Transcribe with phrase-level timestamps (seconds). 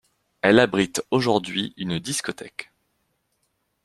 [0.41, 2.71] Elle abrite aujourd'hui une discothèque.